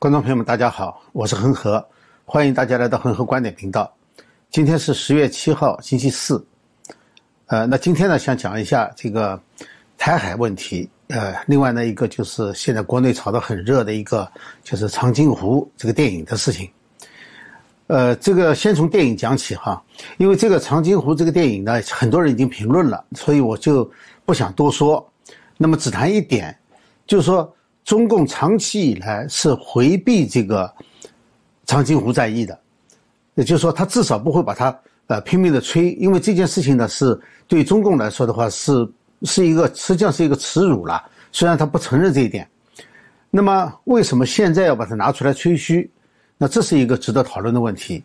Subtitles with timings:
[0.00, 1.86] 观众朋友们，大家好，我是恒河，
[2.24, 3.94] 欢迎大家来到恒河观点频道。
[4.48, 6.42] 今天是十月七号，星期四。
[7.48, 9.38] 呃，那今天呢，想讲一下这个
[9.98, 10.88] 台海问题。
[11.08, 14.26] 呃，另外呢，一个就是现在国内炒得很热的一个，
[14.64, 16.66] 就是长津湖这个电影的事情。
[17.88, 19.82] 呃，这个先从电影讲起哈，
[20.16, 23.84] 因为这个长津湖这个电影呢，很多人已经评论了，所以我就
[24.24, 25.06] 不想多说。
[25.58, 26.58] 那么只谈一点，
[27.06, 27.54] 就是说。
[27.90, 30.72] 中共长期以来是回避这个
[31.66, 32.56] 长津湖战役的，
[33.34, 38.88] 也就是说，他至少不会把它呃拼命的吹，因为这件事情呢是对中共来说的话是
[39.22, 41.02] 是一个实际上是一个耻辱了。
[41.32, 42.48] 虽然他不承认这一点，
[43.28, 45.90] 那么为什么现在要把它拿出来吹嘘？
[46.38, 48.04] 那这是一个值得讨论的问题。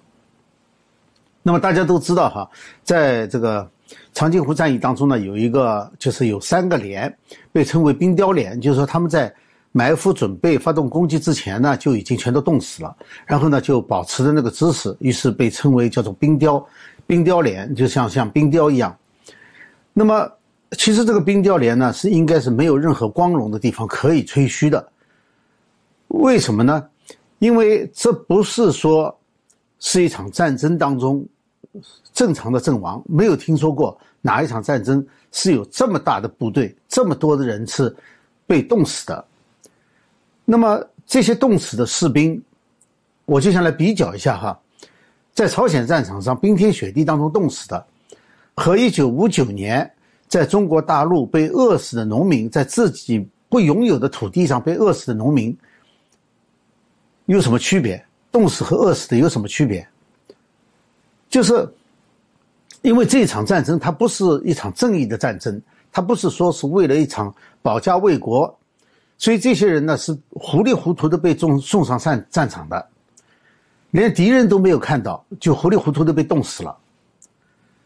[1.44, 2.50] 那么大家都知道哈，
[2.84, 3.70] 在这个
[4.16, 7.16] 长津湖战役当中呢，有一个就是有三个连
[7.52, 9.32] 被称为冰雕连，就是说他们在。
[9.78, 12.96] 埋伏准备发动攻击之前呢，就已经全都冻死了。
[13.26, 16.66] 然后呢，就保持着那个姿势，于是被称为叫做冰雕，
[17.06, 18.98] 冰雕连，就像像冰雕一样。
[19.92, 20.32] 那么，
[20.78, 24.88] 其实这个冰雕连呢，是应该是没有任何光荣的地方可以吹嘘的。
[26.08, 26.88] 为什么呢？
[27.40, 29.14] 因为这不是说
[29.80, 31.28] 是一场战争当中
[32.14, 37.94] 正常的阵亡，没有听说过哪一场战争是有这么大的部队，这么多的人是
[38.48, 39.26] 被冻死的。
[40.46, 42.42] 那么这些冻死的士兵，
[43.26, 44.60] 我就想来比较一下哈，
[45.34, 47.84] 在朝鲜战场上冰天雪地当中冻死的，
[48.56, 49.92] 和一九五九年
[50.28, 55.58] 在中国大陆被饿死的农民，在自己不拥有的土地上被饿死的农民，
[57.26, 58.04] 有什么区别？
[58.32, 59.88] 冻死和饿死的有什么区别？
[61.28, 61.68] 就是
[62.82, 65.60] 因为这场战争它不是一场正义的战争，
[65.92, 68.56] 它不是说是为了一场保家卫国。
[69.18, 72.90] 所以这些人呢是糊里糊涂的被送送上战战场的，
[73.92, 76.78] 连敌人都没有看到，就糊里糊涂的被冻死了。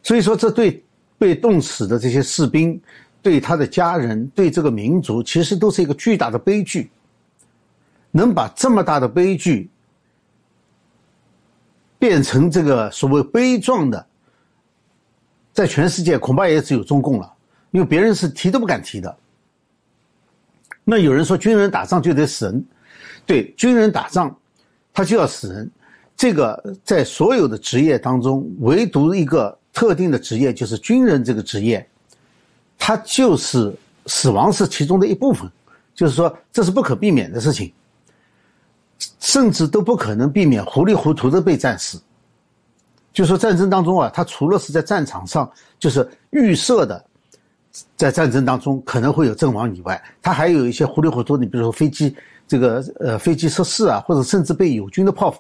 [0.02, 0.84] 所以说，这对
[1.18, 2.82] 被冻死的这些士兵、
[3.22, 6.90] 对他的家人、对这个民族，其实都是一个巨大的悲剧。
[8.12, 9.70] 能把这么大的悲剧
[12.00, 14.04] 变成这个所谓悲壮的，
[15.54, 17.32] 在全世界恐怕也只有中共了，
[17.70, 19.16] 因为别人是提都不敢提的。
[20.90, 22.66] 那有人说军人打仗就得死人，
[23.24, 24.36] 对，军人打仗，
[24.92, 25.70] 他就要死人。
[26.18, 31.88] 这个在所有的职业当中，唯独一个特定的职业就是军人这个职业，
[32.76, 33.72] 他就是
[34.08, 35.48] 死亡是其中的一部分，
[35.94, 37.72] 就是说这是不可避免的事情，
[39.20, 42.02] 甚至都不可能避免糊里糊涂的被战死。
[43.14, 47.06] 就说战争当中啊，他除了是在战场上就是预设的。
[47.96, 51.36] 在战争当中可能会有阵亡以外，他还有一些糊里糊涂。
[51.38, 52.16] 你比如说飞机
[52.48, 55.34] 这个呃飞机失事啊，或者甚至被友军的炮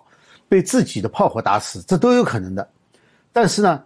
[0.48, 2.68] 被自己的炮火打死，这都有可能的。
[3.32, 3.82] 但是呢，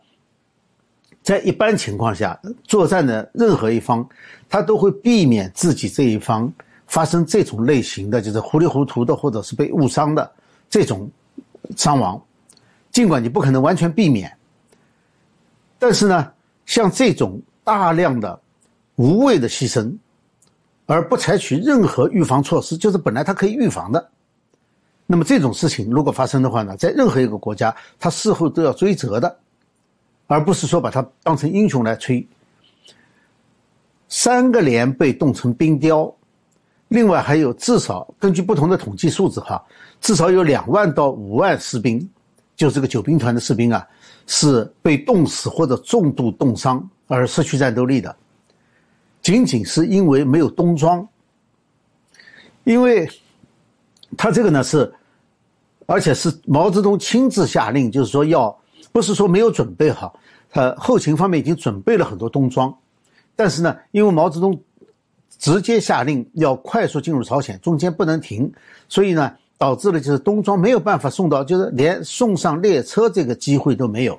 [1.22, 4.08] 在一般情况下，作战的任何一方，
[4.50, 6.52] 他都会避免自己这一方
[6.88, 10.32] 发生这种类型的，就是糊里糊涂的或者是被误伤的
[10.70, 11.10] 这种
[11.76, 12.22] 伤亡。
[12.92, 14.36] 尽管你不可能完全避免，
[15.78, 16.32] 但是呢，
[16.66, 17.42] 像这种。
[17.66, 18.38] 大量的
[18.96, 19.92] 无谓的牺牲，
[20.86, 24.10] 而不采取任何预防措施，就是本来它可以预防的。
[25.06, 29.38] 那么这种事情如果发生的话呢，在任何一个国家，他事后都要追责的，
[30.28, 32.26] 而不是说把它当成英雄来吹。
[34.10, 36.14] 三个连被冻成冰雕，
[36.88, 39.64] 另外还有至少根据不同的统计数字哈，
[40.00, 42.08] 至少有两万到五万士兵，
[42.56, 43.86] 就这个九兵团的士兵啊，
[44.28, 46.88] 是被冻死或者重度冻伤。
[47.08, 48.16] 而失去战斗力的，
[49.24, 51.08] 仅仅是因为没有冬装。
[52.66, 53.10] 因为
[54.16, 54.94] 他这个呢是，
[55.86, 58.56] 而且是毛泽东亲自下令，就是说要
[58.92, 60.18] 不是说没有准备好，
[60.50, 62.74] 他后勤方面已经准备了很多冬装，
[63.36, 64.58] 但是呢，因为毛泽东
[65.38, 68.50] 直接下令要快速进入朝鲜，中间不能停，
[68.88, 74.18] 所以呢，导致了就是冬装没有办法送到，就是连送上列车这个机会都没有。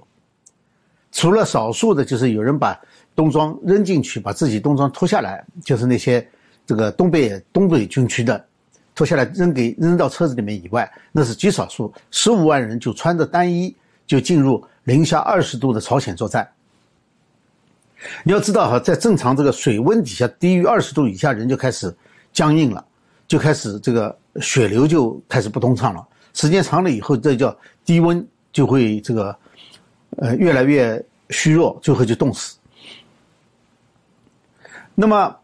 [1.12, 2.78] 除了少数的，就是有人把
[3.14, 6.26] 冬装扔进去，把自己冬装脱下来，就是那些
[6.66, 8.44] 这个东北东北军区的
[8.94, 11.92] 脱下来扔给扔到车子里面以外，那是极少数。
[12.10, 13.74] 十五万人就穿着单衣
[14.06, 16.48] 就进入零下二十度的朝鲜作战。
[18.22, 21.94] 你要知道哈，在正常这个水温底下，低于二十度以下，人就开始
[22.32, 22.84] 僵硬了，
[23.26, 26.06] 就开始这个血流就开始不通畅了。
[26.32, 29.36] 时间长了以后，这叫低温就会这个。
[30.18, 32.56] 呃，越来越虚弱，最后就冻死。
[34.94, 35.36] 那么，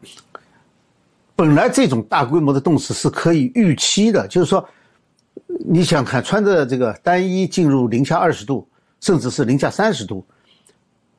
[1.35, 4.65] 本来这种大规模的冻死是可以预期的，就是说，
[5.67, 8.69] 你想看穿着这个单衣进入零下二十度，
[9.01, 10.25] 甚至是零下三十度，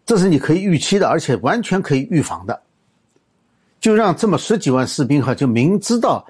[0.05, 2.61] 这是你可以预期的，而且完全可以预防的。
[3.79, 6.25] 就让这么十几万士兵哈，就明知道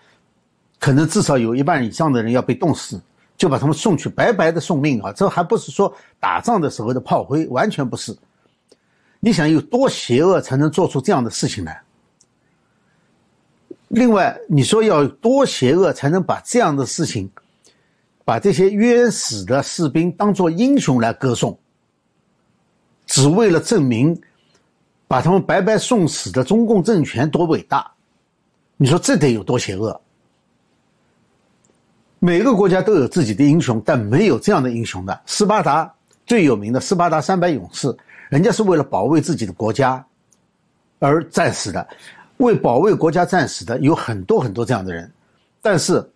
[0.80, 3.00] 可能至少有一半以上的人要被冻死，
[3.38, 5.12] 就把他们送去白白的送命啊！
[5.12, 8.18] 这还不是说打仗的时候的炮灰，完全不是。
[9.20, 11.80] 你想有多邪恶才能做出这样的事情来？
[13.94, 17.30] 另外，你说要多邪恶才能把这样的事情，
[18.24, 21.58] 把这些冤死的士兵当做英雄来歌颂，
[23.06, 24.20] 只为了证明？
[25.10, 27.92] 把他们白白送死的中共政权多伟大，
[28.78, 30.00] 你说这得有多邪恶？
[32.20, 35.22] 每个国家都有自己的英雄，但没有这样的英雄的。
[35.26, 35.94] 斯巴达
[36.26, 37.94] 最有名的斯巴达三百勇士，
[38.30, 40.02] 人家是为了保卫自己的国家
[41.00, 41.86] 而战死的，
[42.42, 45.12] 为保卫国家战死的有很多很多这样的人。
[45.62, 46.08] 但是，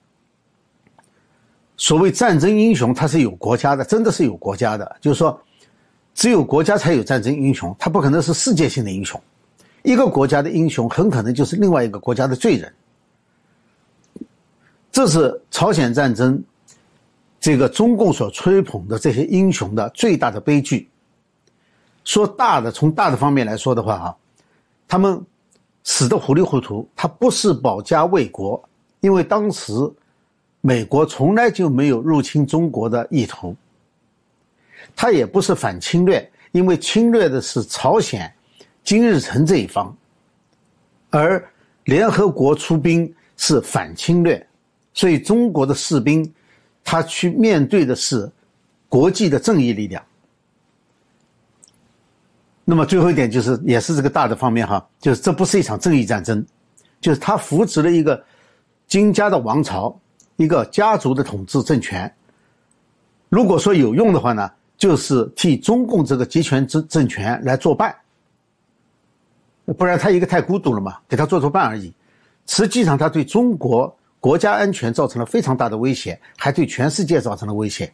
[1.77, 5.41] 所谓战争英雄，他是有国家的，真的是有国家的，就是说。
[6.17, 9.21] 只有国家才有战争英雄，他不可能是世界性的英雄。
[9.83, 12.73] 一个国家的英雄很可能就是另外一个国家的罪人。
[14.93, 16.41] 这是朝鲜战争，
[17.37, 20.89] 这个中共所吹捧的这些英雄的最大的悲剧。
[22.05, 24.17] 说大的，从大的方面来说的话，哈，
[24.87, 25.21] 他们
[25.85, 26.85] 死的糊里糊涂。
[26.93, 28.61] 他不是保家卫国，
[28.99, 29.71] 因为当时
[30.59, 33.55] 美国从来就没有入侵中国的意图。
[34.95, 38.31] 他也不是反侵略，因为侵略的是朝鲜、
[38.83, 39.95] 金日成这一方，
[41.09, 41.43] 而
[41.85, 44.45] 联合国出兵是反侵略，
[44.93, 46.31] 所以中国的士兵
[46.83, 48.29] 他去面对的是
[48.87, 50.03] 国际的正义力量。
[52.65, 56.45] 那么最后一点就是，也是这个大的方面哈，就是这不是一场正义战争，
[56.99, 58.21] 就是他扶持了一个
[58.87, 59.97] 金家的王朝，
[60.35, 62.13] 一个家族的统治政权。
[63.29, 64.51] 如果说有用的话呢？
[64.77, 67.95] 就是替中共这个集权政政权来作伴，
[69.77, 71.93] 不然他一个太孤独了嘛，给他做做伴而已。
[72.45, 77.89] 实际上，他对中国国家安全造成了非常大的威胁，还对全世界造成了威胁。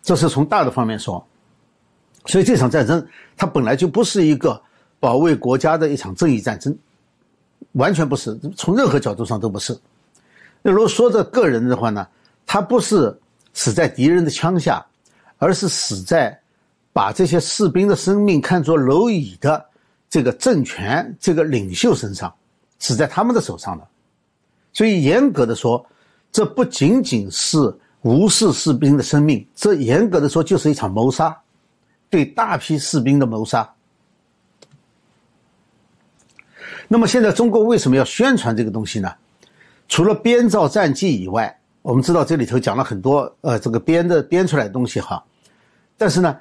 [0.00, 1.22] 这是从大的方面说。
[2.26, 3.06] 所以这场战争，
[3.36, 4.60] 它本来就不是一个
[5.00, 6.76] 保卫国家的一场正义战争，
[7.72, 9.78] 完全不是，从任何角度上都不是。
[10.62, 12.06] 那如果说这个人的话呢，
[12.44, 13.16] 他不是
[13.54, 14.84] 死在敌人的枪下。
[15.38, 16.40] 而是死在
[16.94, 19.62] 把这些士兵的生命看作蝼蚁的
[20.08, 22.34] 这个政权、这个领袖身上，
[22.78, 23.86] 死在他们的手上的。
[24.72, 25.84] 所以严格的说，
[26.32, 27.58] 这不仅仅是
[28.00, 31.36] 无视士兵的生命，这严格的说就是一场谋杀，
[32.16, 33.70] 对大批士兵的谋杀。
[36.88, 39.12] 那么现在中国为什么要宣传这个东西呢？
[39.86, 45.22] 除了编造战绩以外，我们知道这里头讲了很多，呃，这个编的编出来的东西哈，
[45.98, 46.34] 但是呢，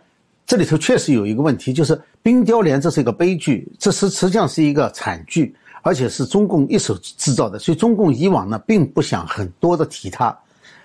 [0.46, 10.34] 这里头确实有一个问题，就是冰雕连这是一个悲剧，这是实际上是一个惨剧，而且是中共一手制造的，所以中共以往呢并不想很多的提它，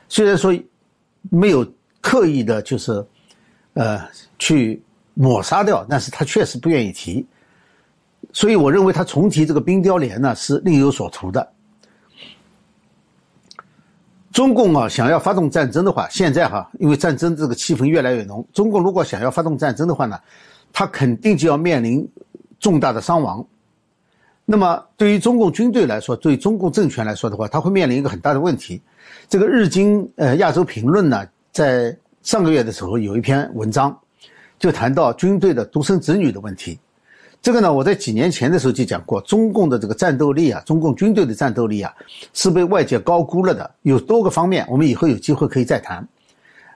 [0.09, 0.53] 虽然说
[1.31, 1.65] 没有
[2.01, 3.07] 刻意的就是，
[3.81, 3.99] 呃，
[4.39, 4.83] 去
[5.15, 7.25] 抹杀掉，但是他确实不愿意提，
[8.31, 11.51] 所以我认为他重提这个冰雕连呢是另有所图的。
[14.33, 20.21] 中共啊，想要发动战争的话，现在哈，因为战争这个气氛越来越浓，中共如果想要发动战争的话呢，
[20.75, 22.07] 他肯定就要面临
[22.59, 23.43] 重大的伤亡。
[24.45, 28.79] 那么，对于中共军队来说，对中共政权来说的话，他会面临一个很大的问题。
[29.27, 33.99] 这个日经呃亚洲评论呢，在上个月的时候有一篇文章，
[34.59, 36.79] 就谈到军队的独生子女的问题。
[37.43, 41.91] 这个呢，我在几年前的时候就讲过，中共的这个战斗力啊，中共军队的战斗力啊，
[42.35, 43.71] 是被外界高估了的。
[43.81, 46.07] 有多个方面，我们以后有机会可以再谈。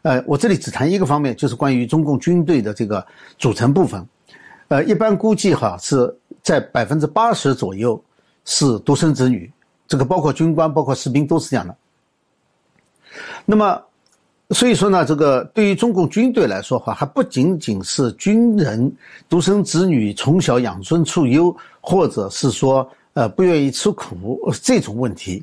[0.01, 4.03] 呃，我这里只谈一个方面，就是关于中共军队的这个组成部分。
[4.69, 8.03] 呃，一般估计哈是在百分之八十左右
[8.47, 9.53] 是独生子女，
[9.87, 11.77] 这个包括军官、包括士兵都是这样的。
[13.45, 13.83] 那么。
[14.55, 18.91] 所以说呢，这个对于中共军队来说话，还不仅仅是军人
[19.29, 25.43] 独生子女从小养尊处优，或者是说呃不愿意吃苦这种问题，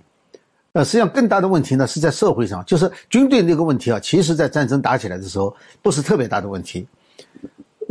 [0.72, 6.88] 呃，实际上更大的问题呢是在社会上，就是军队那个问题啊，其实在战争打起来的时候不是特别大的问题。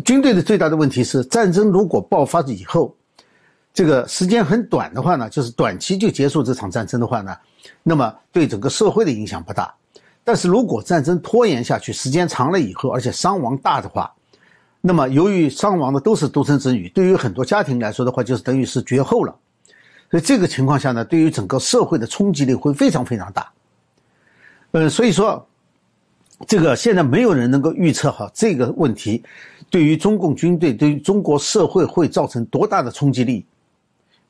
[0.05, 2.95] 军队的最大的问题是，战争如果爆发以后，
[3.75, 7.37] 这个时间很短的话呢，就是短期就结束这场战争的话呢，
[7.83, 9.75] 那么对整个社会的影响不大。
[10.23, 14.13] 但是如果战争拖延下去，时间长了以后，而且伤亡大的话，
[14.81, 19.35] 那么由于伤亡的都是独生子女，对于很多家庭来说的话，就是等于是绝后了。
[20.11, 23.51] 所以这个情况下呢，对于整个社会的冲击力会非常非常大。
[24.73, 25.47] 嗯，所以说
[26.47, 29.23] 这个现在没有人能够预测好这个问题，
[29.69, 33.45] 对于中共军队、对于中国社会会造成多大的冲击力，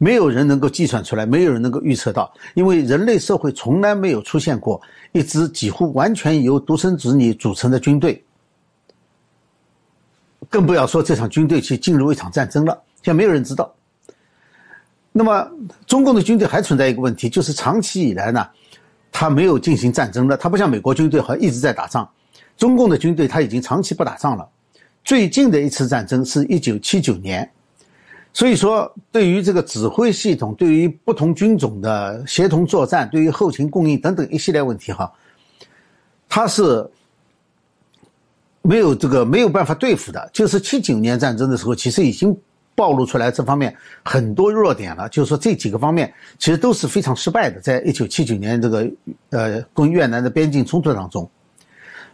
[0.03, 4.81] 没有人能够计算出来，没有人能够预测到，因为人类社会从来没有出现过
[5.13, 8.25] 一支几乎完全由独生子女组成的军队，
[10.49, 13.71] 更不要说这场军队去进入一场战争了，现在没有人知道。
[15.13, 15.47] 那么，
[15.87, 18.49] 中共的军队还存在一个问题，就是长期以来呢。
[19.13, 22.09] 他没有进行战争的，他不像美国军队，好像一直在打仗。
[22.57, 24.49] 中共的军队他已经长期不打仗了。
[25.05, 27.51] 最近的一次战争是一九七九年，
[28.33, 35.13] 所以说对于这个指挥系统，对于不同军种的协同作战，对于后勤供应等等一系列问题，哈，
[36.29, 36.89] 他是
[38.63, 40.31] 没有这个没有办法对付的。
[40.33, 42.37] 就是七九年战争的时候，其实已经。
[42.77, 47.61] 暴露出来这方面很多弱点了，就是说这几个方面其实都是非常失败的。
[47.61, 48.91] 在一九七九年这个
[49.29, 51.29] 呃跟越南的边境冲突当中，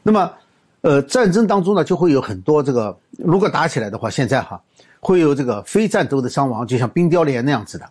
[0.03, 0.33] 那么
[0.81, 4.61] 呃战争当中呢就会有很多这个如果打起来的话，现在哈
[5.07, 7.89] 会有这个非战斗的伤亡，就像冰雕连那样子的。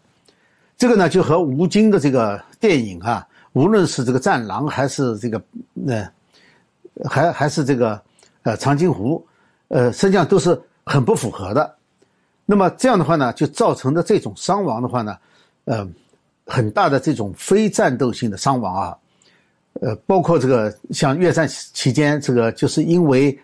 [0.75, 5.41] 这个呢就和吴京的这个电影啊，无论是这个战狼还是这个
[5.87, 6.05] 呃
[7.05, 8.01] 还还是这个
[8.43, 9.25] 呃长津湖，
[9.69, 11.73] 呃实际上都是很不符合的。
[12.45, 15.17] 那么这样的话呢，就造成的这种伤亡的话呢，
[15.63, 15.87] 呃，
[16.45, 18.97] 很大的这种非战斗性的伤亡啊，
[19.79, 23.39] 呃，包括这个像越战期间，这个就是因为，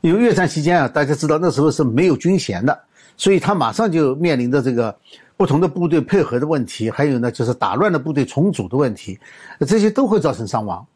[0.00, 2.78] 因为越战期间啊，大家知道那时候是没有军衔的，
[3.16, 4.96] 所以他马上就面临着这个
[5.36, 9.18] 不同的部队配合的问题，还有呢就是打乱的部队重组的问题，
[9.66, 10.86] 这些都会造成伤亡，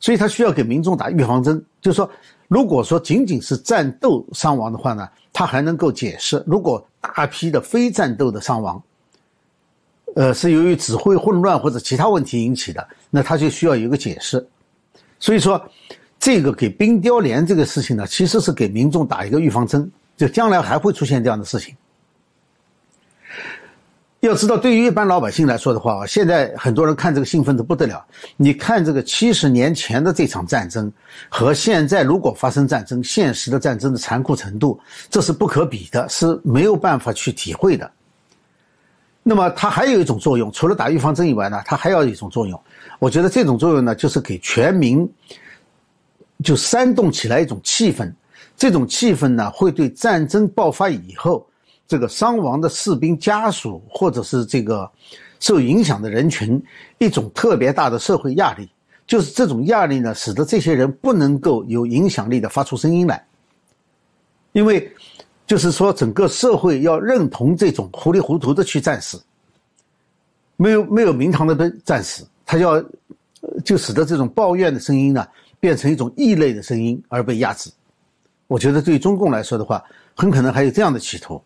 [0.00, 2.10] 所以他需要给民众打预防针，就是说。
[2.48, 8.80] 如果说仅仅是战斗伤亡的话呢，他还能够解释；如果大批的非战斗的伤亡，
[10.14, 14.46] 呃，是由于指挥混乱或者其他问题引起的，那他就需要有一个解释。
[15.18, 15.60] 所以说，
[16.20, 21.74] 这个给冰雕连这个事情呢，其实是给民众打一个预防针，就将来还会出现这样的事情。
[24.20, 28.04] 要知道，对于一般老百姓来说的话，现在很多人看这个兴奋的不得了。
[28.36, 30.90] 你看这个七十年前的这场战争，
[31.28, 34.80] 和现在如果发生战争，现实的战争的残酷程度，
[35.10, 37.88] 这是不可比的，是没有办法去体会的。
[39.22, 42.60] 那么它还有一种作用，除了打预防针以外呢，它还有一种作用。
[42.98, 45.08] 我觉得这种作用呢，就是给全民
[46.42, 48.12] 就煽动起来一种气氛，
[48.56, 51.46] 这种气氛呢，会对战争爆发以后。
[51.88, 54.90] 这个伤亡的士兵家属，或者是这个
[55.38, 56.60] 受影响的人群，
[56.98, 58.68] 一种特别大的社会压力，
[59.06, 63.24] 就是这种压力呢，使得这些人不能够有影响力的发出声音来，
[64.50, 64.92] 因为
[65.46, 69.22] 就是说整个社会要认同这种糊里糊涂的去战死，
[70.56, 72.84] 没有没有名堂的战死，他要
[73.64, 75.24] 就使得这种抱怨的声音呢，
[75.60, 77.70] 变成一种异类的声音而被压制。
[78.46, 79.82] 我觉得对中共来说的话，
[80.14, 81.42] 很可能还有这样的企图。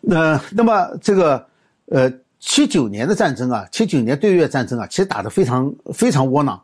[0.00, 1.46] 那那么这个，
[1.86, 6.58] 呃，七九年的战争啊，七九年对越战争啊，其实打得非常非常窝囊，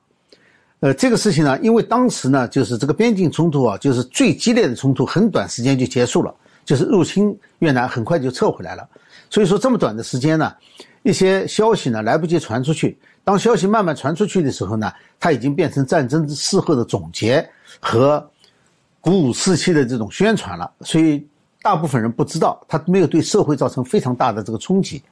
[0.80, 8.88] 呃，这个事情呢，因为当时呢，就是这个边境冲突啊，就是最激烈的冲突，很短时间就结束了，就是入侵越南很快就撤回来了，
[9.28, 10.54] 所以说这么短的时间呢，
[11.02, 17.46] 一些消息呢来不及传出去，当消息慢慢传出去的时候呢，它已经变成战争事后的总结
[17.80, 18.30] 和
[19.00, 21.26] 鼓舞士气的这种宣传了，所以。
[21.62, 25.02] 大部分人不知道，他没有对社会造成非常大的这个冲击。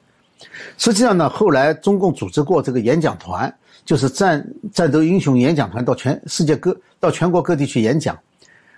[0.78, 3.52] 实际上呢，后来中共组织过这个演讲团，
[3.84, 8.16] 就是战战斗英雄演讲团，到全世界各到全国各地去演讲。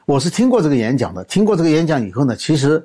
[0.07, 2.83] 我是听过这个演讲的，听过这个演讲以后呢，其实，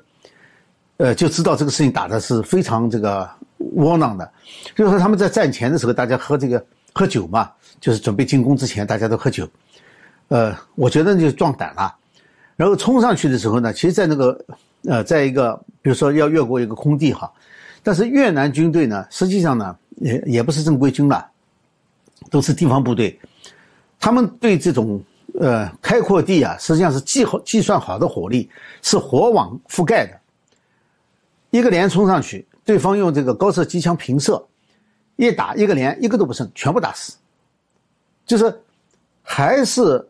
[0.98, 3.29] 呃，就知道这个事情打的是非常这个
[3.75, 4.29] 窝囊的。
[4.75, 9.48] 就是说他们在战前的时候，大家喝这个喝酒嘛，就是准备进攻之前，大家都喝酒。
[10.31, 11.93] 呃，我觉得就是壮胆了，
[12.55, 14.45] 然后冲上去的时候呢，其实，在那个。
[14.89, 17.31] 呃，在一个比如说要越过一个空地哈，
[17.83, 21.23] 但是越南军队呢，实际上呢也也不是正规军了，
[22.31, 23.19] 都是地方部队，
[24.00, 25.00] 他们对这种
[25.39, 28.50] 呃开阔地啊，实际上是计好计算好的火力，
[28.81, 30.19] 是火网覆盖的。
[31.51, 34.43] 一个连冲上去，对方用这个高射机枪平射，
[35.15, 37.13] 一打一个连一个都不剩，全部打死。
[38.25, 38.59] 就是
[39.21, 40.03] 还是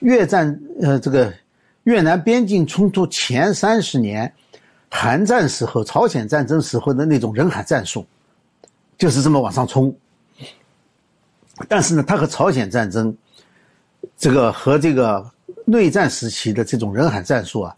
[0.00, 1.32] 越战呃这个。
[1.84, 4.32] 越南边境冲突前三十年，
[4.88, 8.06] 韩战时候、朝鲜战争时候的那种人海战术，
[8.96, 9.94] 就是这么往上冲。
[11.68, 13.14] 但是呢，它和朝鲜战争，
[14.16, 15.30] 这个和这个
[15.66, 17.76] 内战时期的这种人海战术啊，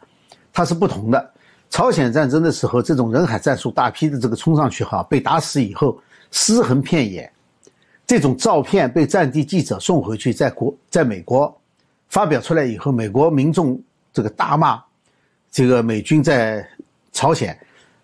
[0.53, 1.33] 它是不同的。
[1.69, 7.29] 朝鲜战争的时候，这种人海战术大批的这个冲上去哈，被打死以后尸横遍野，
[8.07, 11.53] 这种照片被战地记者送回去，在国在美国
[12.09, 13.81] 发表出来以后，美国民众
[14.13, 14.83] 这个大骂
[15.51, 16.67] 这个美军在
[17.13, 17.59] 朝鲜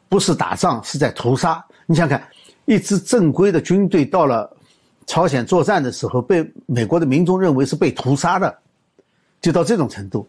[0.09, 1.64] 不是打仗，是在屠杀。
[1.87, 2.23] 你想看，
[2.64, 4.50] 一支正规的军队到了
[5.06, 8.59] 朝鲜作战的时候，被美国的民众认为是被屠杀的，
[9.40, 10.26] 就到这种程度。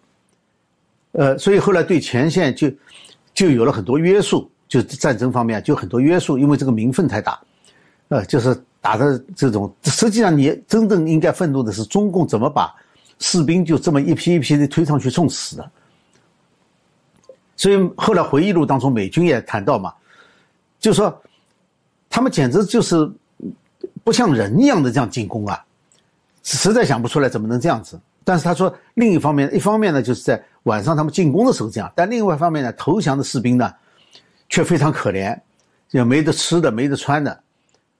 [1.11, 2.71] 呃，所以后来对前线就
[3.33, 7.39] 就有了很多约束，就战争方面就很多约束，因为这个民愤太大，
[8.07, 9.73] 呃，就是打的这种。
[9.83, 12.73] 实际上，你真正应该愤怒的是中共怎么把
[13.23, 15.71] 士兵就这么一批一批的推上去送死的。
[17.55, 19.93] 所以后来回忆录当中，美军也谈到嘛，
[20.77, 21.21] 就说
[22.09, 23.09] 他们简直就是
[24.03, 25.63] 不像人一样的这样进攻啊，
[26.43, 27.97] 实在想不出来怎么能这样子。
[28.25, 33.73] 但是他说，另一方面，一方面呢，就是在晚上他们进攻的时候这样；但另外一方面呢，投降的士兵呢，
[34.49, 35.39] 却非常可怜，
[35.91, 37.39] 也没得吃的，没得穿的，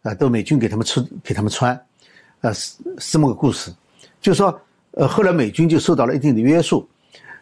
[0.02, 1.80] 啊，都美军给他们吃，给他们穿，
[2.42, 3.72] 呃，是这么个故事。
[4.22, 4.60] 就说，
[4.94, 6.88] 呃，后来美军就受到了一定的约束。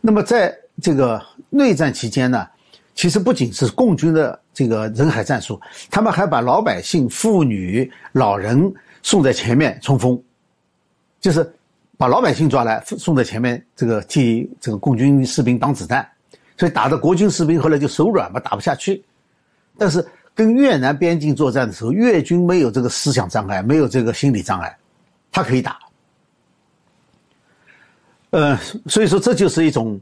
[0.01, 2.47] 那么在这个内战期间呢，
[2.95, 10.21] 其实不仅是共军的这个人海战术，他们还把老百姓、妇女、老人送在前面冲锋，
[11.19, 11.51] 就是。
[11.97, 16.03] 把老百姓抓来送在前面，这个替这个共军士兵挡子弹，
[16.57, 19.03] 所以打的国军士兵后来就手软嘛，打不下去。
[19.77, 20.03] 但是
[20.33, 24.75] 跟越南边境作战的时候，越军没有这个思想障碍，没有这个心理障碍，
[25.31, 25.77] 他可以打。
[28.31, 28.57] 呃，
[28.87, 29.99] 所以说这就是一种，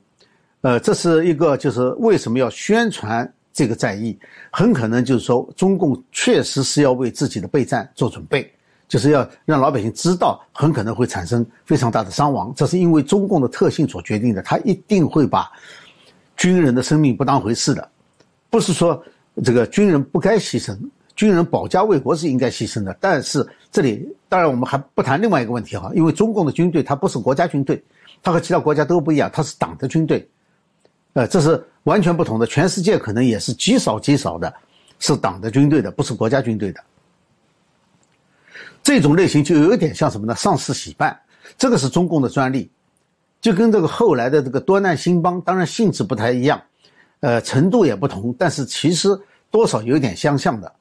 [0.62, 4.18] 呃，这是一个就是为什么要宣传这个战役，
[4.52, 8.52] 很可能就是说中共确实是要为自己的备战做准备。
[8.88, 14.42] 就是要让老百姓知道，很可能会产生非常大的伤亡，这是因为中共的特性所决定的。
[14.42, 15.48] 他一定会把
[16.36, 17.88] 军人的生命不当回事的，
[18.50, 19.00] 不是说
[19.44, 20.76] 这个军人不该牺牲，
[21.20, 22.96] 军人保家卫国是应该牺牲的。
[22.98, 27.84] 但是这里当然我们还不谈另外一个问题哈，因为中共的军队它不是国家军队，
[28.24, 30.26] 它和其他国家都不一样，它是党的军队，
[31.12, 32.48] 呃，这是完全不同的。
[32.48, 34.54] 全世界可能也是极少极少的，
[34.98, 36.80] 是党的军队的，不是国家军队的。
[38.82, 40.34] 这种类型就有点像什么呢？
[40.38, 41.20] 上市洗办，
[41.58, 42.72] 这个是中共的专利，
[43.42, 46.62] 就跟这个后来的这个多难兴邦，当然性质不太一样，
[47.20, 49.10] 呃，程度也不同，但是其实
[49.52, 50.72] 多少有点相像的。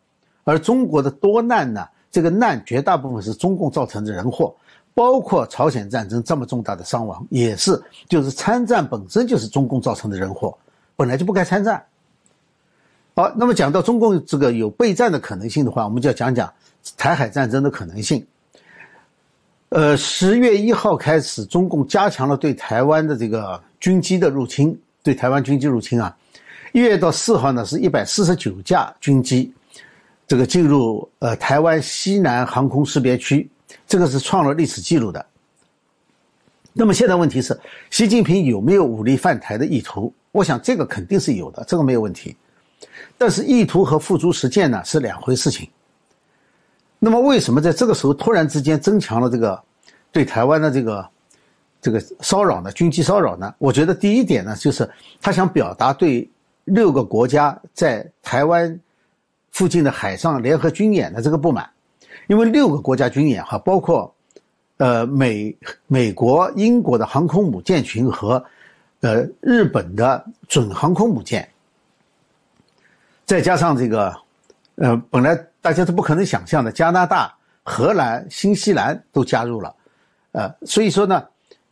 [0.49, 4.55] 而中国的多难呢，这个难绝大部分是中共造成的人祸，
[4.95, 10.57] 包括朝鲜战争这么重大的伤亡，也是就是参战本身就是中共造成的人祸，
[10.97, 11.85] 本来就不该参战。
[13.15, 16.51] 好，那么讲到中共这个有备战的可能性的话，我们就要讲讲。
[16.97, 18.25] 台海战争的可能性。
[19.69, 26.17] 呃，十月一号开始，中共加强了对台湾的这个军机的入侵，对台湾军机入侵啊。
[26.73, 29.53] 一月到四号呢，是一百四十九架军机，
[30.29, 33.51] 这个进入呃台湾西南航空识别区，
[33.87, 35.25] 这个是创了历史记录的。
[36.75, 37.59] 那么现在问题是，
[37.91, 40.13] 习近平有没有武力犯台的意图？
[40.31, 42.37] 我想这个肯定是有的，这个没有问题。
[43.17, 45.69] 但是意图和付诸实践呢，是两回事情。
[46.99, 49.61] 那么，为什么在这个时候突然之间增强了这个
[50.13, 51.09] 对台湾的这个
[51.81, 52.71] 这个骚扰呢？
[52.73, 53.53] 军机骚扰呢？
[53.57, 54.89] 我觉得第一点呢，就是
[55.23, 56.31] 他想表达对
[56.65, 58.79] 六个国家在台湾
[59.59, 61.69] 附近的海上联合军演的这个不满，
[62.29, 64.15] 因为六个国家军演哈，包括
[64.77, 65.53] 呃美
[65.89, 68.45] 美国、英国的航空母舰群和
[69.01, 71.49] 呃日本的准航空母舰，
[73.27, 74.17] 再加上这个
[74.77, 75.37] 呃本来。
[75.61, 79.75] 大家是不可能想象的，加拿大、荷兰、新西兰都加入了，
[80.31, 81.27] 呃，所以说呢，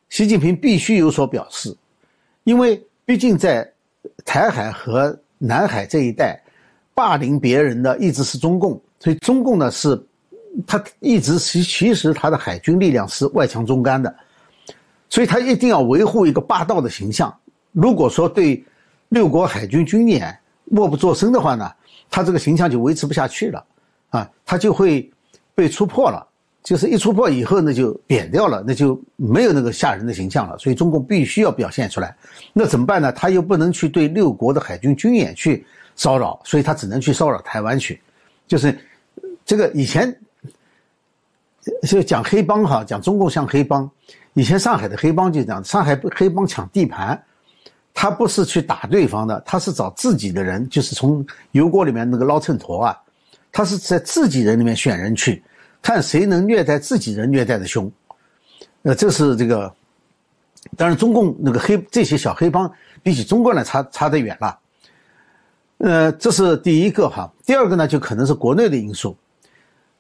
[0.09, 1.75] 习近平必须有所表示，
[2.43, 3.67] 因为毕竟在
[4.25, 6.39] 台海和南海这一带，
[6.97, 10.03] 霸凌别人的一直是中共，所以中共呢是，
[10.67, 14.13] 他一直其其实他的海军力量是外强中干的，
[15.11, 17.33] 所以他一定要维护一个霸道的形象。
[17.73, 18.65] 如果说对
[19.11, 21.71] 六国海军军演默不作声的话呢，
[22.11, 23.63] 他这个形象就维持不下去了。
[24.09, 25.11] 啊，他就会
[25.55, 26.27] 被戳破了，
[26.63, 30.57] 就是一戳破以后，呢就扁掉了，那就没有那个吓人的形象了。
[30.57, 32.17] 所以中共必须要表现出来，
[32.55, 33.13] 那怎么办呢？
[33.13, 38.01] 他又不能去对六国的海军军演去骚扰，所以他只能去骚扰台湾去。
[38.47, 38.79] 就是
[39.45, 40.17] 这个以前
[41.83, 43.91] 就讲黑帮哈，讲中共像黑帮，
[44.35, 47.21] 以前上海的黑帮就这样，上海黑帮抢地盘，
[47.93, 52.97] 他不是去打对方的，他是找自己的人，就是从油锅里面那个捞秤砣啊。
[53.53, 55.43] 他是在自己人里面选人去，
[55.81, 57.91] 看谁能虐待自己人虐待的凶，
[58.83, 59.73] 呃，这是这个，
[60.77, 62.71] 当然中共那个黑这些小黑帮
[63.03, 64.59] 比起中国来差差得远了，
[65.79, 67.31] 呃，这是第一个哈。
[67.45, 69.17] 第二个呢，就可能是国内的因素，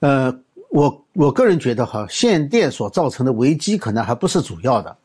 [0.00, 0.34] 呃，
[0.70, 4.96] 我我个人觉得哈，限电所造成的危机可能还不是主要的。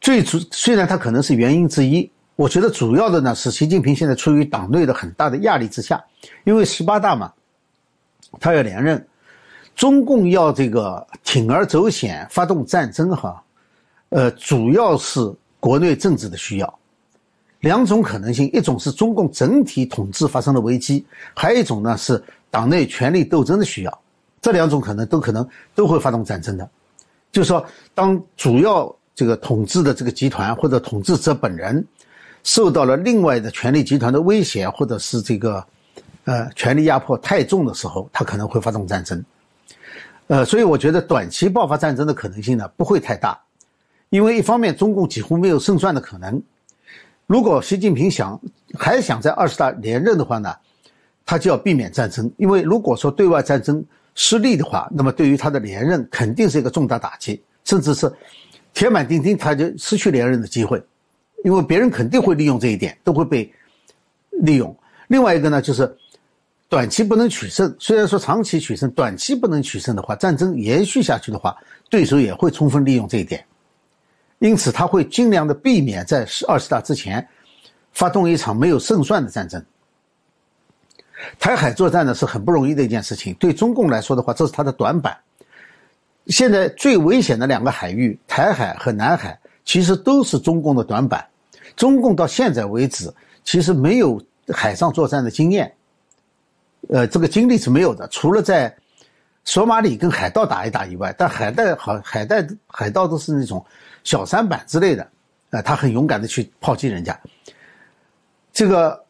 [0.00, 6.04] 最主虽然它可能是原因之一，我觉得主要的呢是习近平现在处于党内的很大的压力之下，
[6.44, 7.32] 因为十八大嘛，
[8.40, 9.06] 他要连任，
[9.76, 13.42] 中共要这个铤而走险发动战争哈，
[14.08, 15.20] 呃，主要是
[15.58, 16.78] 国内政治的需要。
[17.64, 21.02] 两种可能性，一种是中共整体统治发生了危机，
[21.34, 24.00] 还有一种呢是党内权力斗争的需要。
[24.42, 26.68] 这两种可能都可能都会发动战争的。
[27.32, 31.82] 就是说，当主要这个统治的这个集团或者统治者本人
[32.42, 35.64] 受到了另外的权力集团的威胁，或者是这个
[36.24, 39.24] 呃权力压迫太重的时候，他可能会发动战争。
[40.26, 43.40] 呃，所以我觉得短期爆发战争的可能性呢不会太大，
[44.10, 46.42] 因为一方面中共几乎没有胜算的可能。
[47.26, 48.38] 如果习近平想
[48.78, 50.54] 还想在二十大连任的话呢，
[51.24, 53.82] 他就要避免战争，因为如果说对外战争
[54.14, 58.12] 失利的话，那么对于他的连任肯定是一个重大打击，甚至是
[58.74, 60.82] 铁板钉钉，他就失去连任的机会，
[61.44, 63.50] 因为别人肯定会利用这一点，都会被
[64.42, 64.76] 利用。
[65.08, 65.96] 另外一个呢，就是
[66.68, 71.56] 短期不能取胜，虽然说长期取胜，短期不能取胜的话，战争延续下去的话，
[71.88, 73.42] 对手也会充分利用这一点。
[74.40, 77.26] 因此，他会尽量的避免在二十大之前
[77.92, 79.64] 发动一场没有胜算的战争。
[81.38, 85.16] 台海作战呢是很不容易的一件事情，对中共来说的话，这是它的短板。
[86.26, 91.26] 现在最危险的两个海域，台海和南海，其实都是中共的短板。
[91.76, 93.10] 中共到现在为止，
[93.44, 94.20] 其实没有
[94.52, 95.72] 海上作战的经验，
[96.88, 98.74] 呃，这个经历是没有的，除了在
[99.44, 103.64] 索马里跟海盗打一打以外，但海盗好海盗海盗都是那种。
[104.04, 105.10] 小三板之类的，
[105.50, 107.18] 啊，他很勇敢的去炮击人家。
[108.52, 109.04] 这个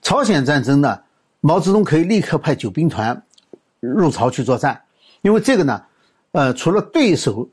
[0.00, 0.98] 朝鲜战争呢，
[1.40, 3.20] 毛泽东可以立刻派九兵团
[3.80, 4.80] 入朝去作战，
[5.20, 5.82] 因为这个呢，
[6.30, 7.46] 呃，除了对手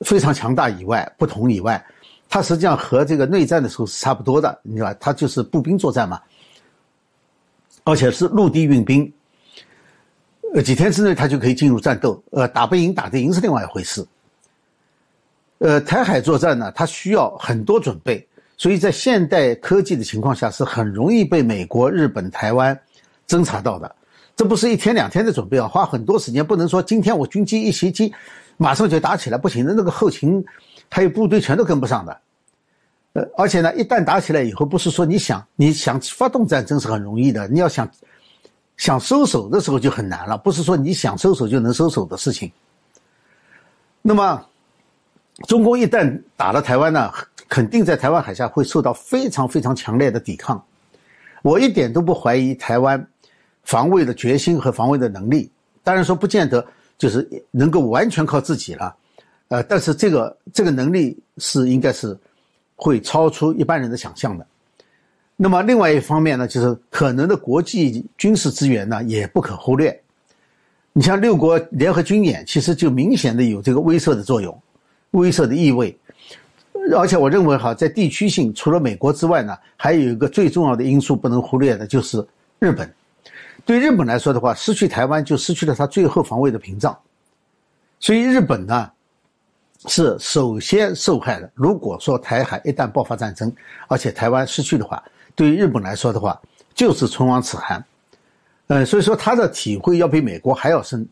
[0.00, 1.84] 非常强大以外，不同以外，
[2.28, 4.96] 他实际上和这个内战的时候是差不多的，你知道吧？
[5.00, 6.20] 他就是步兵作战嘛，
[7.84, 9.12] 而且是陆地运兵，
[10.54, 14.06] 呃，几天之内他就可以进入战斗，呃，打不赢打得赢是另外一回事。
[15.58, 18.26] 呃，台海作战呢，它需要很多准备，
[18.58, 22.78] 所以在现代科技的情况下，是很容易被美国、日本、台湾
[23.26, 23.96] 侦察到的。
[24.36, 26.46] 这不是一天两天的准备啊，花很多时间。
[26.46, 28.12] 不能说今天我军机一袭击，
[28.58, 29.72] 马上就打起来，不行的。
[29.72, 30.44] 那个后勤
[30.90, 32.20] 还有部队全都跟不上的。
[33.14, 37.90] 呃，而且呢，一旦打起来以后，不是说你想你想发动战争是很容易的，你要想
[38.76, 40.36] 想收手的时候就很难了。
[40.36, 42.52] 不是说你想收手就能收手的事情。
[44.02, 44.44] 那么。
[45.46, 47.12] 中共一旦打了台湾呢，
[47.48, 50.62] 肯定在台湾海峡会受到非常非常强烈的抵抗。
[51.42, 53.06] 我一点都不怀疑台湾
[53.62, 55.50] 防卫的决心和防卫的能力。
[55.84, 56.66] 当然说不见得
[56.98, 58.96] 就是能够完全靠自己了，
[59.48, 62.18] 呃，但是这个这个能力是应该是
[62.74, 64.46] 会超出一般人的想象的。
[65.36, 70.00] 那么另外一方面呢，就是可能的国际军事资源呢也不可忽略。
[70.94, 74.58] 你像六国联合军演，其实就明显的有这个威慑的作用。
[75.18, 75.96] 威慑的意味，
[76.96, 82.24] 而且我认为哈，在地区性除了美国之外呢，还有一个最重要的因素不能忽略的，就是
[82.58, 82.92] 日本。
[83.64, 86.96] 对日本来说的话，失去台湾就失去了它最后防卫的屏障，
[87.98, 88.90] 所以日本呢
[89.86, 91.50] 是首先受害的。
[91.54, 93.52] 如果说台海一旦爆发战争，
[93.88, 95.02] 而且台湾失去的话，
[95.34, 96.40] 对于日本来说的话，
[96.74, 97.84] 就是唇亡齿寒。
[98.68, 101.06] 嗯，所以说他的体会要比美国还要深。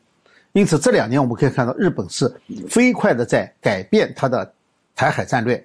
[0.54, 2.32] 因此，这两年我们可以看到，日本是
[2.68, 4.54] 飞快的在改变它的
[4.94, 5.62] 台海战略，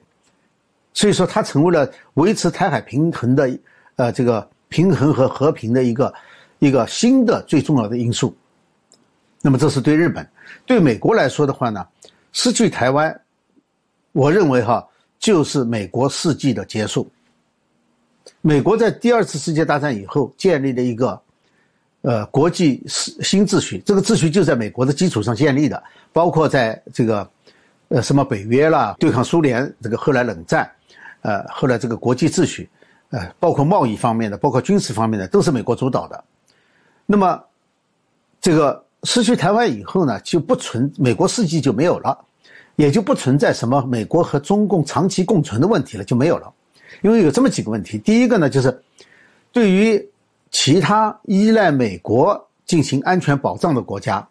[0.94, 3.48] 所以说它成为了维持台海平衡的，
[3.98, 6.12] 呃，这个平衡和和平的一个
[6.58, 8.36] 一个新的最重要的因素。
[9.44, 10.28] 那么，这是对日本，
[10.66, 11.88] 对美国来说的话呢，
[12.34, 13.22] 失去台湾，
[14.12, 14.84] 我认为哈，
[15.20, 17.08] 就是美国世纪的结束。
[18.42, 21.22] 美国在第二次世界大战以后建立了一个。
[22.02, 25.84] 呃，国际新新秩序，这个秩序就在美国的基础上建立的，
[26.14, 27.30] 包括在这个，
[27.90, 30.72] 呃，什么北约啦，对抗苏联，这个后来冷战，
[31.24, 32.70] 呃，后来这个国际秩序，
[33.10, 36.24] 呃，包括贸易方面的，包括军事方面的，都是美国主导的。
[37.06, 37.44] 那么，
[38.40, 42.18] 这个失去台湾以后呢，就不存美国世纪就没有了，
[42.78, 46.50] 也就不存在什么美国和中共长期共存的问题了，就没有了。
[47.02, 48.82] 因为有这么几个问题，第一个呢，就是
[49.52, 50.10] 对于。
[50.52, 54.28] 其他依赖美国进行安全保障的国家，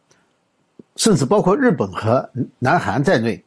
[0.96, 2.28] 甚至包括日本和
[2.58, 3.42] 南韩在内，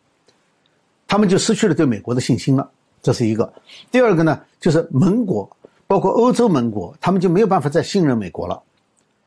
[1.08, 2.70] 他们就失去了对美国的信心了。
[3.02, 3.52] 这是一个。
[3.92, 5.50] 第二个呢，就是盟国，
[5.88, 8.62] 包括欧洲盟国，他们就没有办法再信任美国了。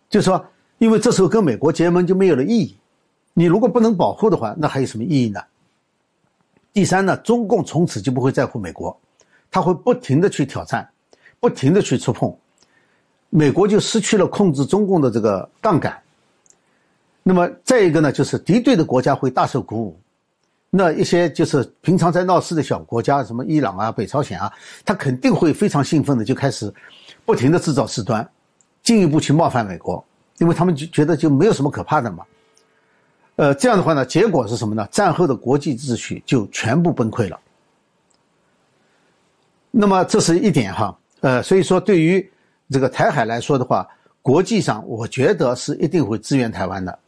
[0.09, 0.45] 就是说，
[0.79, 2.77] 因为这时候跟美国结盟就没有了意义。
[3.33, 5.41] 你如果不能保护的话，那还有什么意义呢？
[6.73, 8.97] 第三呢，中共从此就不会在乎美国，
[9.51, 10.89] 他会不停的去挑战，
[11.41, 12.37] 不停的去触碰，
[13.37, 16.01] 美国就失去了控制中共的这个杠杆。
[17.21, 20.01] 那么再一个呢，就是敌对的国家会大受鼓舞，
[20.71, 24.53] 那一些就是平常在闹事的小国家，什么伊朗啊、北朝鲜啊，
[24.85, 26.73] 他肯定会非常兴奋的就开始
[27.25, 28.25] 不停的制造事端，
[28.85, 30.05] 进一步去冒犯美国，
[30.39, 32.25] 因为他们就觉得就没有什么可怕的嘛。
[33.35, 34.87] 呃，这样的话呢，结果是什么呢？
[34.93, 37.41] 战后的国际秩序就全部崩溃了。
[39.73, 42.31] 那么这是一点哈，呃，所以说对于
[42.71, 43.87] 这个台海来说的话，
[44.23, 46.99] 国际上我觉得是一定会支援台湾的。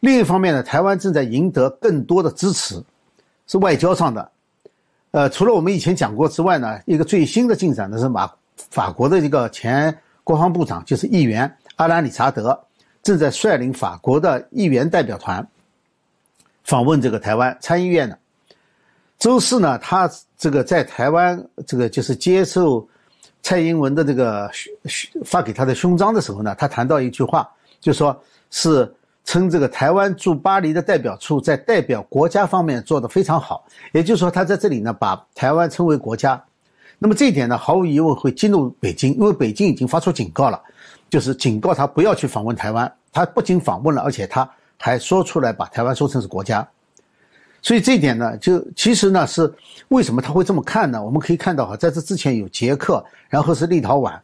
[0.00, 2.82] 另一方面呢，台湾正在赢得更多的支持，
[3.46, 4.30] 是外交上的。
[5.10, 8.30] 呃，除了我们以前讲过之外呢，一个最新的进展呢是马
[8.70, 12.58] 法国的一个前国防部长，就是议员阿兰·理查德。
[13.00, 15.46] 正在率领法国的议员代表团
[16.64, 18.16] 访问这个台湾参议院呢。
[19.18, 22.86] 周四呢，他这个在台湾这个就是接受
[23.42, 24.50] 蔡英文的这个
[25.24, 27.48] 发给他的勋章的时候呢，他谈到一句话，
[27.80, 28.18] 就说
[28.50, 28.92] 是
[29.24, 36.42] 称这个台湾驻巴黎的代表处在代表国家方面做得非常好，也就是说他在这里呢把台湾称为国家。
[36.98, 40.60] 那么这一点呢，毫无疑问会激怒北京，因为北京已经发出警告了。
[41.08, 44.46] 就是警告他不要去访问台湾，他不仅访问了，而且他
[44.78, 46.68] 还说出来把台湾说成是国家，
[47.60, 49.52] 所以这一点呢，就其实呢是
[49.88, 51.02] 为什么他会这么看呢？
[51.02, 54.18] 我们可以看到哈，在这之前有捷克，然后是立陶宛，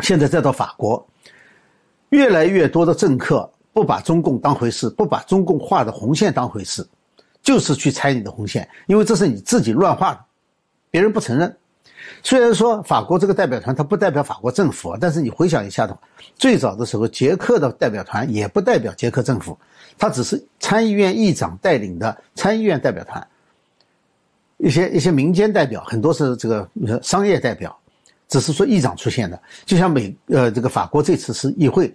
[0.00, 1.06] 现在再到法国，
[2.08, 6.86] 越来越多的政客不把中共当回事，不把中共画的红线当回事，
[7.42, 10.20] 就是去拆你的红线，因为这是你自己乱画的，
[10.90, 11.54] 别人不承认。
[12.22, 16.00] 虽然说法国这个代表团它不代表法国政府，但是你回想一下的话，
[16.36, 19.58] 最早的时候捷克的代表团也不代表捷克政府，
[19.98, 23.26] 它只是参议院议长带领的参议院代表团，
[24.58, 26.68] 一些一些民间代表，很多是这个
[27.02, 27.76] 商业代表，
[28.28, 31.94] 只是说议长出现的，就像美呃这个法国这次是议会，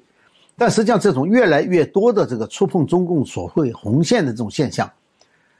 [0.58, 4.92] 但实际上这种越来越多的这个触碰中共所谓红线的这种现象，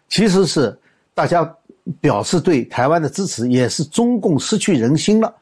[0.10, 0.78] 其实是
[1.14, 1.54] 大家。
[2.02, 5.34] 表示对台湾的支持，也是中共失去人心了。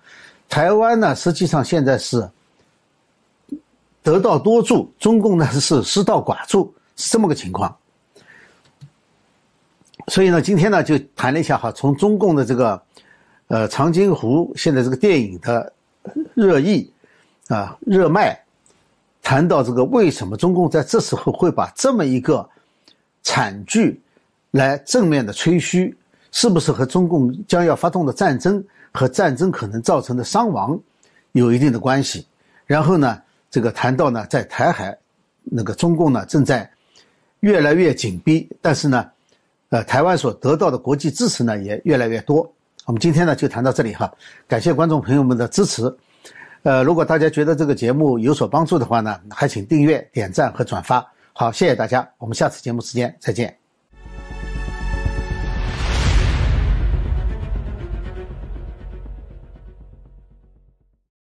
[0.48, 2.30] 台湾呢，实际上现在是
[4.04, 7.76] 得道多助，中共呢是失道寡助，是这么个情况。
[10.08, 12.80] 所以呢，今天呢就谈了一下哈，从中共的这个
[13.48, 15.74] 呃长津湖现在这个电影的
[16.36, 16.92] 热议
[17.48, 18.40] 啊热卖，
[19.24, 22.48] 谈到这个为什么中共在这时候会把这么一个
[23.24, 24.00] 惨剧
[24.52, 25.98] 来正面的吹嘘。
[26.36, 30.78] 是不是和中共将要发动的战争和战争可能造成的伤亡
[31.32, 32.28] 有一定的关系？
[32.66, 34.96] 然后呢，这个谈到呢，在台海，
[35.44, 36.70] 那个中共呢正在
[37.40, 39.10] 越来越紧逼，但是呢，
[39.70, 42.46] 呃，台湾所得到的国际支持呢也越来越多。
[42.86, 44.14] 我们今天呢就谈到这里哈，
[44.46, 45.84] 感谢观众朋友们的支持。
[46.64, 51.06] 呃，如果大家觉得这个节目有所帮助的话呢，还请订阅、点赞和转发。
[51.32, 53.65] 好，谢谢大家，我们下次节目时间再见。